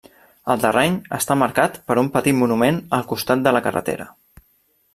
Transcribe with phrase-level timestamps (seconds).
[0.53, 4.09] El terreny està marcat per un petit monument al costat de la carretera.